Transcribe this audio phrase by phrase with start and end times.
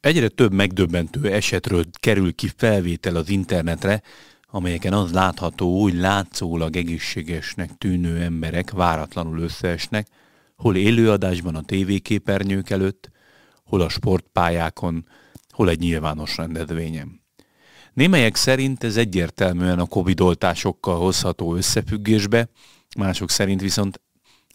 [0.00, 4.02] Egyre több megdöbbentő esetről kerül ki felvétel az internetre,
[4.50, 10.06] amelyeken az látható, hogy látszólag egészségesnek tűnő emberek váratlanul összeesnek,
[10.56, 13.10] hol élőadásban a tévéképernyők előtt,
[13.64, 15.06] hol a sportpályákon,
[15.50, 17.20] hol egy nyilvános rendezvényen.
[17.92, 22.48] Némelyek szerint ez egyértelműen a Covid oltásokkal hozható összefüggésbe,
[22.98, 24.00] mások szerint viszont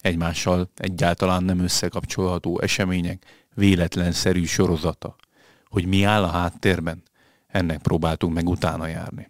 [0.02, 3.26] egymással egyáltalán nem összekapcsolható események
[3.56, 5.16] véletlenszerű sorozata.
[5.74, 7.04] Hogy mi áll a háttérben,
[7.48, 9.30] ennek próbáltunk meg utána járni.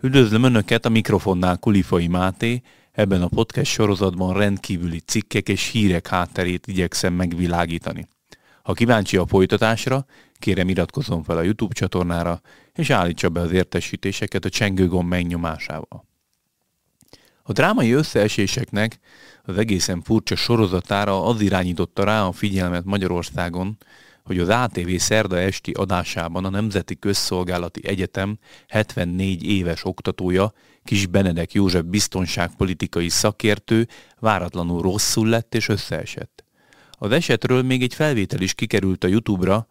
[0.00, 6.66] Üdvözlöm Önöket a mikrofonnál Kulifai Máté, ebben a podcast sorozatban rendkívüli cikkek és hírek hátterét
[6.66, 8.08] igyekszem megvilágítani.
[8.62, 10.06] Ha kíváncsi a folytatásra,
[10.38, 12.40] kérem iratkozzon fel a YouTube csatornára,
[12.74, 16.04] és állítsa be az értesítéseket a csengőgomb megnyomásával.
[17.42, 18.98] A drámai összeeséseknek
[19.42, 23.78] az egészen furcsa sorozatára az irányította rá a figyelmet Magyarországon,
[24.26, 30.52] hogy az ATV szerda esti adásában a Nemzeti Közszolgálati Egyetem 74 éves oktatója,
[30.84, 36.44] Kis Benedek József biztonságpolitikai szakértő váratlanul rosszul lett és összeesett.
[36.90, 39.66] Az esetről még egy felvétel is kikerült a YouTube-ra,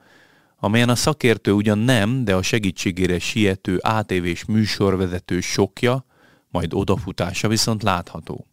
[0.58, 6.06] amelyen a szakértő ugyan nem, de a segítségére siető ATV-s műsorvezető sokja,
[6.50, 8.48] majd odafutása viszont látható.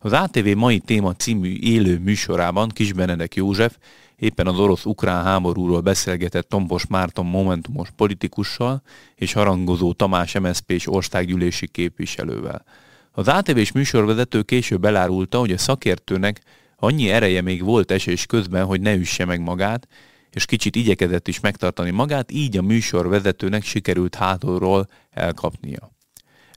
[0.00, 3.76] Az ATV mai téma című élő műsorában Kis Benedek József
[4.16, 8.82] éppen az orosz-ukrán háborúról beszélgetett Tompos Márton momentumos politikussal
[9.14, 12.64] és harangozó Tamás MSZP és országgyűlési képviselővel.
[13.12, 16.40] Az ATV-s műsorvezető később elárulta, hogy a szakértőnek
[16.76, 19.88] annyi ereje még volt esés közben, hogy ne üsse meg magát,
[20.30, 25.90] és kicsit igyekezett is megtartani magát, így a műsorvezetőnek sikerült hátulról elkapnia.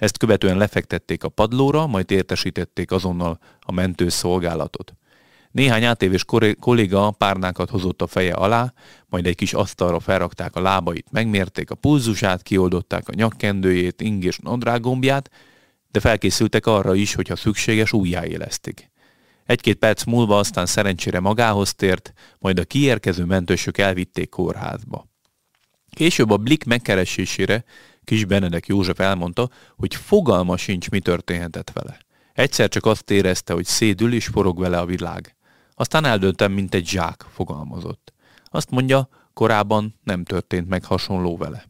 [0.01, 4.95] Ezt követően lefektették a padlóra, majd értesítették azonnal a mentőszolgálatot.
[5.51, 6.25] Néhány átévés
[6.59, 8.73] kolléga párnákat hozott a feje alá,
[9.07, 15.29] majd egy kis asztalra felrakták a lábait, megmérték a pulzusát, kioldották a nyakkendőjét, ingés nadrágombját,
[15.91, 18.91] de felkészültek arra is, hogy ha szükséges, újjáélesztik.
[19.45, 25.09] Egy-két perc múlva aztán szerencsére magához tért, majd a kiérkező mentősök elvitték kórházba.
[25.89, 27.63] Később a Blik megkeresésére
[28.11, 31.97] Kis Benedek József elmondta, hogy fogalma sincs, mi történhetett vele.
[32.33, 35.35] Egyszer csak azt érezte, hogy szédül és forog vele a világ.
[35.73, 38.13] Aztán eldöntem, mint egy zsák, fogalmazott.
[38.45, 41.65] Azt mondja, korábban nem történt meg hasonló vele.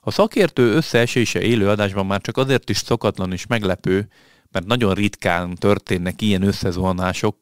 [0.00, 4.08] A szakértő összeesése élő adásban már csak azért is szokatlan és meglepő,
[4.50, 7.36] mert nagyon ritkán történnek ilyen összezuhanások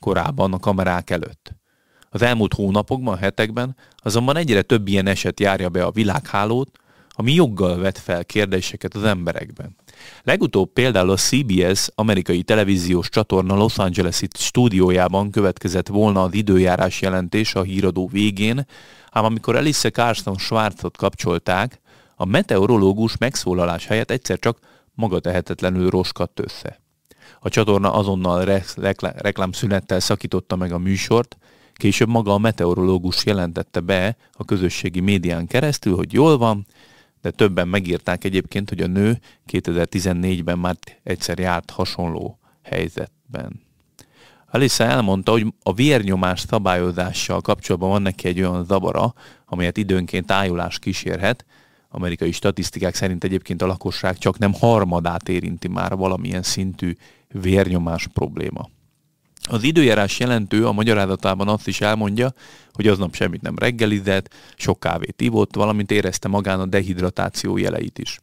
[0.00, 1.54] korábban a kamerák előtt.
[2.10, 6.78] Az elmúlt hónapokban, hetekben azonban egyre több ilyen eset járja be a világhálót,
[7.16, 9.76] ami joggal vet fel kérdéseket az emberekben.
[10.22, 17.54] Legutóbb például a CBS amerikai televíziós csatorna Los Angeles-i stúdiójában következett volna az időjárás jelentés
[17.54, 18.66] a híradó végén,
[19.10, 21.80] ám amikor Alice Carson Schwarzot kapcsolták,
[22.16, 24.58] a meteorológus megszólalás helyett egyszer csak
[24.94, 26.80] maga tehetetlenül roskadt össze.
[27.40, 28.44] A csatorna azonnal
[28.76, 31.36] rekl- reklámszünettel szakította meg a műsort,
[31.72, 36.66] később maga a meteorológus jelentette be a közösségi médián keresztül, hogy jól van,
[37.24, 39.20] de többen megírták egyébként, hogy a nő
[39.52, 43.60] 2014-ben már egyszer járt hasonló helyzetben.
[44.50, 49.14] Alissa elmondta, hogy a vérnyomás szabályozással kapcsolatban van neki egy olyan zavara,
[49.46, 51.44] amelyet időnként ájulás kísérhet.
[51.88, 56.96] Amerikai statisztikák szerint egyébként a lakosság csak nem harmadát érinti már valamilyen szintű
[57.28, 58.68] vérnyomás probléma.
[59.48, 62.32] Az időjárás jelentő a magyarázatában azt is elmondja,
[62.72, 68.18] hogy aznap semmit nem reggelizett, sok kávét ivott, valamint érezte magán a dehidratáció jeleit is.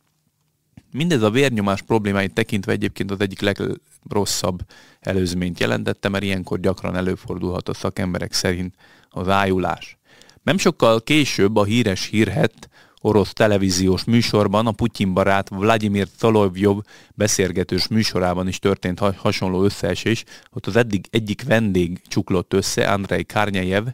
[0.92, 4.59] Mindez a vérnyomás problémáit tekintve egyébként az egyik legrosszabb
[5.00, 8.76] előzményt jelentette, mert ilyenkor gyakran előfordulhat a szakemberek szerint
[9.09, 9.98] az ájulás.
[10.44, 12.70] Nem sokkal később a híres hírhet
[13.02, 16.78] orosz televíziós műsorban, a Putyin barát Vladimir Szolovjov
[17.16, 20.24] beszélgetős műsorában is történt hasonló összeesés.
[20.52, 23.86] Ott az eddig egyik vendég csuklott össze, Andrei Kárnyejev,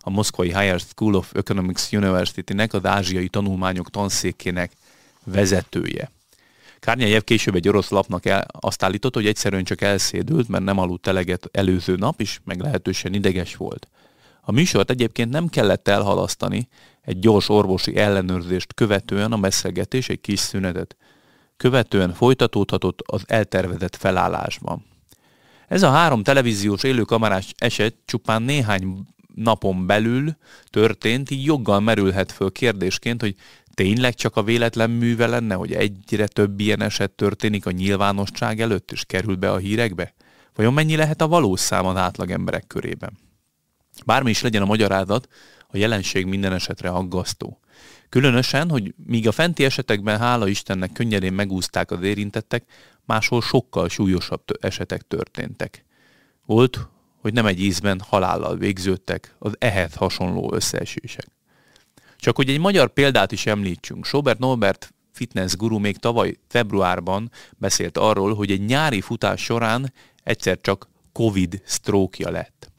[0.00, 4.72] a Moszkvai Higher School of Economics University-nek, az ázsiai tanulmányok tanszékének
[5.24, 6.10] vezetője.
[6.80, 11.06] Kárnyejev később egy orosz lapnak el, azt állított, hogy egyszerűen csak elszédült, mert nem aludt
[11.06, 13.88] eleget előző nap is, meg lehetősen ideges volt.
[14.44, 16.68] A műsort egyébként nem kellett elhalasztani,
[17.02, 20.96] egy gyors orvosi ellenőrzést követően a beszélgetés egy kis szünetet.
[21.56, 24.84] Követően folytatódhatott az eltervezett felállásban.
[25.68, 30.36] Ez a három televíziós élőkamerás eset csupán néhány napon belül
[30.70, 33.34] történt, így joggal merülhet föl kérdésként, hogy
[33.74, 38.92] tényleg csak a véletlen műve lenne, hogy egyre több ilyen eset történik a nyilvánosság előtt,
[38.92, 40.14] és kerül be a hírekbe?
[40.54, 43.18] Vajon mennyi lehet a valós szám az átlag emberek körében?
[44.06, 45.28] Bármi is legyen a magyarázat,
[45.68, 47.60] a jelenség minden esetre aggasztó.
[48.08, 52.64] Különösen, hogy míg a fenti esetekben hála Istennek könnyedén megúzták az érintettek,
[53.04, 55.84] máshol sokkal súlyosabb esetek történtek.
[56.46, 56.88] Volt,
[57.20, 61.26] hogy nem egy ízben halállal végződtek az ehhez hasonló összeesések.
[62.16, 67.98] Csak hogy egy magyar példát is említsünk, Sobert Norbert fitness guru még tavaly februárban beszélt
[67.98, 69.92] arról, hogy egy nyári futás során
[70.22, 72.71] egyszer csak Covid sztrókja lett.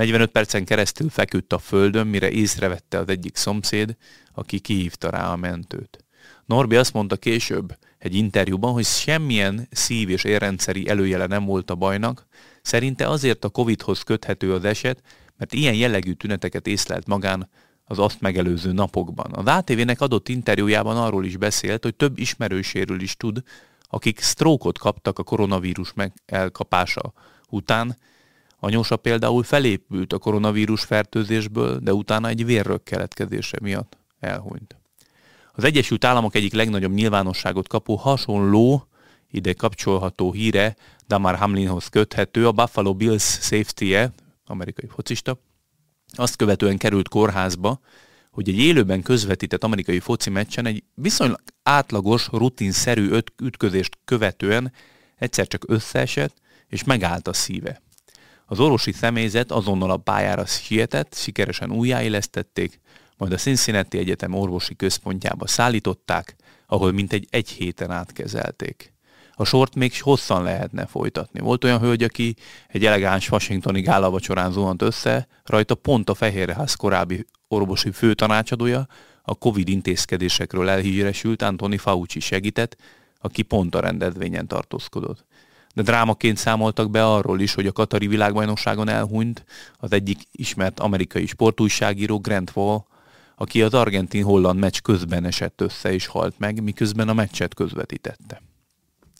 [0.00, 3.96] 45 percen keresztül feküdt a földön, mire észrevette az egyik szomszéd,
[4.34, 6.04] aki kihívta rá a mentőt.
[6.46, 11.74] Norbi azt mondta később egy interjúban, hogy semmilyen szív- és érrendszeri előjele nem volt a
[11.74, 12.26] bajnak,
[12.62, 15.02] szerinte azért a Covid-hoz köthető az eset,
[15.36, 17.48] mert ilyen jellegű tüneteket észlelt magán
[17.84, 19.32] az azt megelőző napokban.
[19.32, 23.42] Az ATV-nek adott interjújában arról is beszélt, hogy több ismerőséről is tud,
[23.82, 25.94] akik sztrókot kaptak a koronavírus
[26.26, 27.12] elkapása
[27.48, 27.96] után.
[28.60, 34.76] Anyósa például felépült a koronavírus fertőzésből, de utána egy vérrög keletkezése miatt elhunyt.
[35.52, 38.86] Az Egyesült Államok egyik legnagyobb nyilvánosságot kapó hasonló,
[39.30, 40.76] ide kapcsolható híre
[41.06, 44.12] Damar Hamlinhoz köthető, a Buffalo Bills safety-e,
[44.46, 45.38] amerikai focista,
[46.12, 47.80] azt követően került kórházba,
[48.30, 53.10] hogy egy élőben közvetített amerikai foci meccsen egy viszonylag átlagos, rutinszerű
[53.42, 54.72] ütközést követően
[55.16, 56.36] egyszer csak összeesett,
[56.68, 57.82] és megállt a szíve.
[58.50, 62.80] Az orvosi személyzet azonnal a pályára sietett, sikeresen újjáélesztették,
[63.16, 66.36] majd a Cincinnati Egyetem orvosi központjába szállították,
[66.66, 68.92] ahol mintegy egy héten átkezelték
[69.40, 71.40] a sort még hosszan lehetne folytatni.
[71.40, 72.34] Volt olyan hölgy, aki
[72.68, 78.86] egy elegáns washingtoni gállavacsorán zuhant össze, rajta pont a Fehérház korábbi orvosi főtanácsadója,
[79.22, 82.76] a Covid intézkedésekről elhíresült Antoni Fauci segített,
[83.20, 85.24] aki pont a rendezvényen tartózkodott.
[85.74, 89.44] De drámaként számoltak be arról is, hogy a Katari világbajnokságon elhunyt
[89.76, 92.84] az egyik ismert amerikai sportújságíró Grant Wall,
[93.36, 98.42] aki az argentin-holland meccs közben esett össze és halt meg, miközben a meccset közvetítette.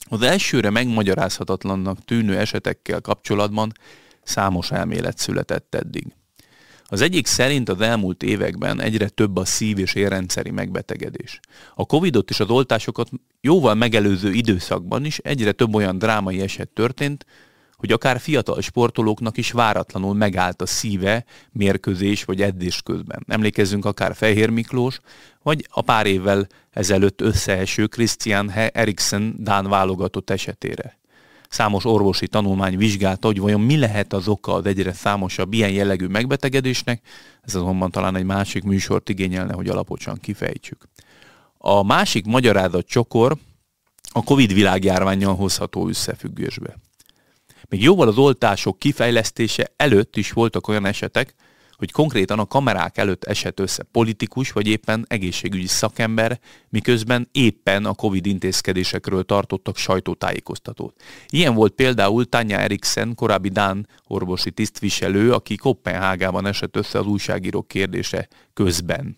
[0.09, 3.73] Az elsőre megmagyarázhatatlannak tűnő esetekkel kapcsolatban
[4.23, 6.15] számos elmélet született eddig.
[6.93, 11.41] Az egyik szerint az elmúlt években egyre több a szív- és érrendszeri megbetegedés.
[11.75, 13.09] A Covidot és az oltásokat
[13.41, 17.27] jóval megelőző időszakban is egyre több olyan drámai eset történt,
[17.77, 23.25] hogy akár fiatal sportolóknak is váratlanul megállt a szíve mérkőzés vagy edzés közben.
[23.29, 25.01] Emlékezzünk akár Fehér Miklós,
[25.43, 31.00] vagy a pár évvel ezelőtt összeeső Christian Eriksen Dán válogatott esetére.
[31.51, 36.07] Számos orvosi tanulmány vizsgálta, hogy vajon mi lehet az oka az egyre számosabb ilyen jellegű
[36.07, 37.03] megbetegedésnek,
[37.43, 40.89] ez azonban talán egy másik műsort igényelne, hogy alaposan kifejtsük.
[41.59, 43.37] A másik magyarázat csokor
[44.13, 46.77] a Covid világjárványjal hozható összefüggésbe.
[47.69, 51.35] Még jóval az oltások kifejlesztése előtt is voltak olyan esetek,
[51.81, 57.95] hogy konkrétan a kamerák előtt esett össze politikus vagy éppen egészségügyi szakember, miközben éppen a
[57.95, 61.03] Covid intézkedésekről tartottak sajtótájékoztatót.
[61.29, 67.69] Ilyen volt például Tanya Eriksen, korábbi Dán orvosi tisztviselő, aki Kopenhágában esett össze az újságírók
[67.69, 69.17] kérdése közben.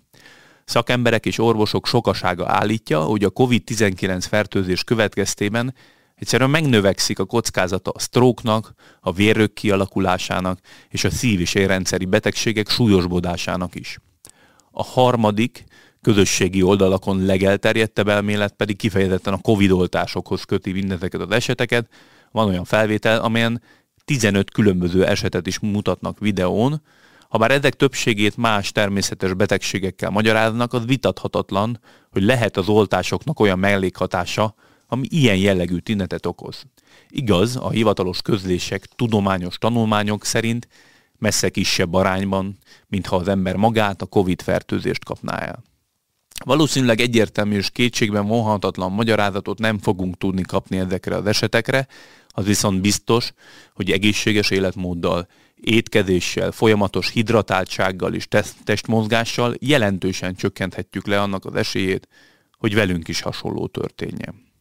[0.65, 5.75] Szakemberek és orvosok sokasága állítja, hogy a COVID-19 fertőzés következtében
[6.23, 10.59] Egyszerűen megnövekszik a kockázata a sztróknak, a vérrög kialakulásának
[10.89, 13.99] és a szív- és érrendszeri betegségek súlyosbodásának is.
[14.71, 15.65] A harmadik,
[16.01, 21.89] közösségi oldalakon legelterjedtebb elmélet pedig kifejezetten a Covid oltásokhoz köti mindezeket az eseteket.
[22.31, 23.63] Van olyan felvétel, amelyen
[24.05, 26.83] 15 különböző esetet is mutatnak videón,
[27.29, 33.59] ha bár ezek többségét más természetes betegségekkel magyaráznak, az vitathatatlan, hogy lehet az oltásoknak olyan
[33.59, 34.55] mellékhatása,
[34.93, 36.63] ami ilyen jellegű tünetet okoz.
[37.09, 40.69] Igaz, a hivatalos közlések, tudományos tanulmányok szerint
[41.19, 45.63] messze kisebb arányban, mintha az ember magát a Covid fertőzést kapná el.
[46.45, 51.87] Valószínűleg egyértelmű és kétségben vonhatatlan magyarázatot nem fogunk tudni kapni ezekre az esetekre,
[52.29, 53.33] az viszont biztos,
[53.75, 58.29] hogy egészséges életmóddal, étkezéssel, folyamatos hidratáltsággal és
[58.65, 62.09] testmozgással jelentősen csökkenthetjük le annak az esélyét,
[62.59, 64.52] hogy velünk is hasonló történjen.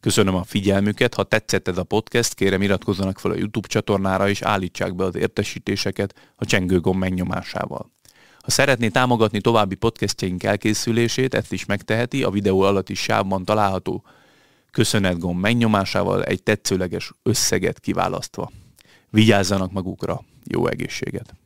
[0.00, 4.42] Köszönöm a figyelmüket, ha tetszett ez a podcast, kérem iratkozzanak fel a YouTube csatornára és
[4.42, 7.90] állítsák be az értesítéseket a csengőgomb megnyomásával.
[8.38, 14.04] Ha szeretné támogatni további podcastjaink elkészülését, ezt is megteheti, a videó alatti sávban található
[14.70, 18.50] köszönetgomb megnyomásával egy tetszőleges összeget kiválasztva.
[19.10, 21.39] Vigyázzanak magukra, jó egészséget!